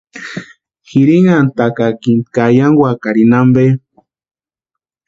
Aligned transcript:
Jirinantʼakakini 0.89 2.23
ka 2.33 2.43
eyankwakarini 2.51 3.35
ampe. 3.39 3.65